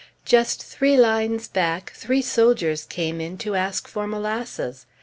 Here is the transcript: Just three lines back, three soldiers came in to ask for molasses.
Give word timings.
Just 0.25 0.63
three 0.63 0.97
lines 0.97 1.47
back, 1.47 1.91
three 1.95 2.23
soldiers 2.23 2.85
came 2.87 3.21
in 3.21 3.37
to 3.37 3.53
ask 3.53 3.87
for 3.87 4.07
molasses. 4.07 4.87